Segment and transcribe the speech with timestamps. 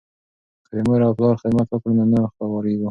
[0.67, 2.79] که د مور او پلار خدمت وکړو نو نه خواریږو.